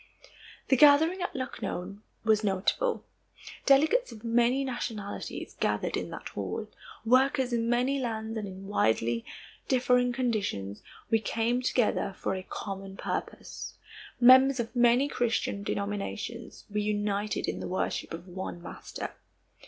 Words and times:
The 0.69 0.75
gathering 0.77 1.21
at 1.21 1.35
Lucknow 1.35 1.97
was 2.23 2.43
notable. 2.43 3.05
Delegates 3.67 4.11
of 4.11 4.23
many 4.23 4.63
nationalities 4.63 5.55
gathered 5.59 5.95
in 5.95 6.09
that 6.09 6.29
hall. 6.29 6.67
Workers 7.05 7.53
in 7.53 7.69
many 7.69 7.99
lands 7.99 8.35
and 8.35 8.47
in 8.47 8.65
widely 8.67 9.23
differing 9.67 10.11
conditions, 10.11 10.81
we 11.11 11.19
came 11.19 11.61
together 11.61 12.15
for 12.17 12.33
a 12.33 12.41
common 12.41 12.97
purpose. 12.97 13.75
Members 14.19 14.59
of 14.59 14.75
many 14.75 15.07
Christian 15.07 15.61
denominations, 15.61 16.65
we 16.67 16.81
united 16.81 17.47
in 17.47 17.59
the 17.59 17.67
worship 17.67 18.11
of 18.11 18.27
one 18.27 18.59
Master. 18.59 19.13